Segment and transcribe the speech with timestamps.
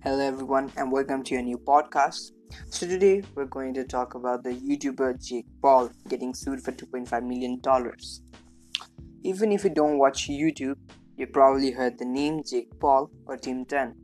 [0.00, 2.30] Hello, everyone, and welcome to a new podcast.
[2.70, 7.26] So, today we're going to talk about the YouTuber Jake Paul getting sued for $2.5
[7.26, 7.60] million.
[9.24, 10.76] Even if you don't watch YouTube,
[11.16, 13.96] you probably heard the name Jake Paul or Team 10.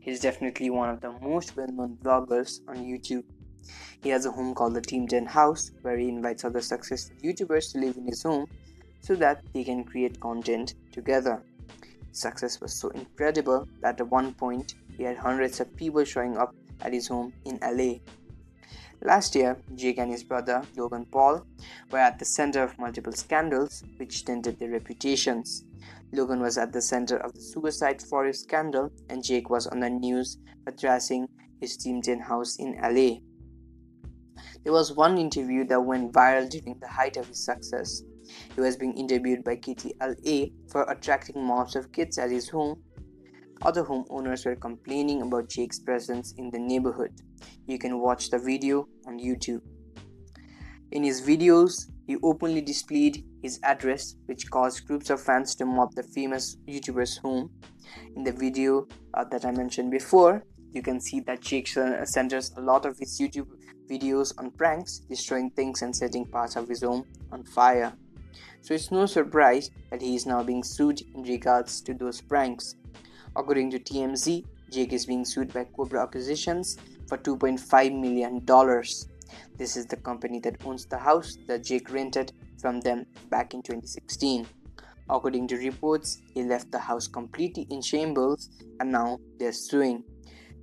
[0.00, 3.22] He's definitely one of the most well known bloggers on YouTube.
[4.02, 7.70] He has a home called the Team 10 House where he invites other successful YouTubers
[7.70, 8.46] to live in his home
[9.00, 11.44] so that they can create content together.
[12.16, 16.54] Success was so incredible that at one point he had hundreds of people showing up
[16.80, 17.96] at his home in LA.
[19.02, 21.44] Last year, Jake and his brother Logan Paul
[21.90, 25.64] were at the center of multiple scandals which tainted their reputations.
[26.10, 29.90] Logan was at the center of the suicide forest scandal, and Jake was on the
[29.90, 30.38] news
[30.70, 31.28] trashing
[31.60, 33.18] his Team 10 house in LA.
[34.64, 38.02] There was one interview that went viral during the height of his success.
[38.54, 42.82] He was being interviewed by KTLA for attracting mobs of kids at his home
[43.62, 47.12] other homeowners were complaining about Jake's presence in the neighborhood.
[47.66, 49.62] You can watch the video on YouTube.
[50.92, 55.94] In his videos, he openly displayed his address, which caused groups of fans to mob
[55.94, 57.50] the famous YouTuber's home.
[58.14, 62.60] In the video uh, that I mentioned before, you can see that Jake centers a
[62.60, 63.48] lot of his YouTube
[63.88, 67.92] videos on pranks, destroying things and setting parts of his home on fire.
[68.60, 72.76] So it's no surprise that he is now being sued in regards to those pranks.
[73.36, 76.76] According to TMZ, Jake is being sued by Cobra Acquisitions
[77.06, 78.44] for $2.5 million.
[79.56, 83.62] This is the company that owns the house that Jake rented from them back in
[83.62, 84.46] 2016.
[85.08, 90.02] According to reports, he left the house completely in shambles and now they're suing.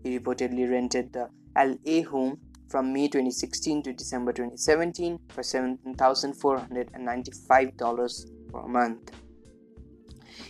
[0.04, 2.40] He reportedly rented the LA home
[2.74, 9.12] from May 2016 to December 2017 for $7,495 per month.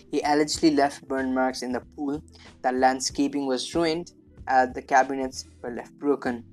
[0.09, 2.23] He allegedly left burn marks in the pool,
[2.61, 4.13] the landscaping was ruined,
[4.47, 6.45] and the cabinets were left broken,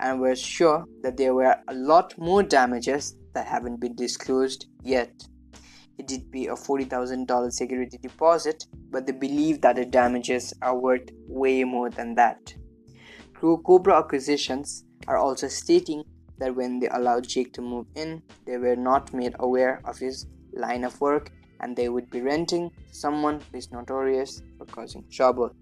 [0.00, 5.12] and we're sure that there were a lot more damages that haven't been disclosed yet.
[5.98, 11.10] He did pay a $40,000 security deposit, but they believe that the damages are worth
[11.28, 12.54] way more than that.
[13.38, 16.04] Through Cobra acquisitions are also stating
[16.38, 20.26] that when they allowed Jake to move in, they were not made aware of his
[20.52, 21.30] line of work
[21.60, 25.54] and they would be renting someone who is notorious for causing trouble.